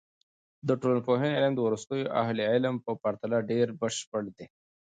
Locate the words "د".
0.67-0.69, 1.55-1.59